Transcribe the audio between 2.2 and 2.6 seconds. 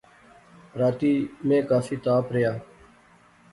رہیا